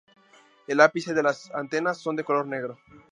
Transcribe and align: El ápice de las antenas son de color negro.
El 0.65 0.79
ápice 0.79 1.13
de 1.13 1.21
las 1.21 1.51
antenas 1.53 1.99
son 1.99 2.15
de 2.15 2.23
color 2.23 2.47
negro. 2.47 2.79